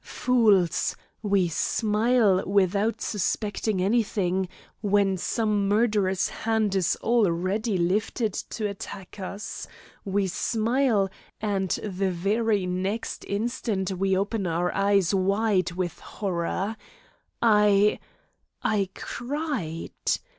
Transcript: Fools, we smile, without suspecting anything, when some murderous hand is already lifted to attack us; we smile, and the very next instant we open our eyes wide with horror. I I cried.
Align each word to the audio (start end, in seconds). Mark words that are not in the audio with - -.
Fools, 0.03 0.95
we 1.21 1.47
smile, 1.47 2.43
without 2.47 3.01
suspecting 3.01 3.79
anything, 3.83 4.49
when 4.81 5.15
some 5.15 5.67
murderous 5.67 6.27
hand 6.27 6.73
is 6.73 6.97
already 7.03 7.77
lifted 7.77 8.33
to 8.33 8.67
attack 8.67 9.19
us; 9.19 9.67
we 10.03 10.25
smile, 10.25 11.07
and 11.39 11.69
the 11.83 12.09
very 12.09 12.65
next 12.65 13.23
instant 13.25 13.91
we 13.91 14.17
open 14.17 14.47
our 14.47 14.73
eyes 14.73 15.13
wide 15.13 15.73
with 15.73 15.99
horror. 15.99 16.75
I 17.39 17.99
I 18.63 18.89
cried. 18.95 19.91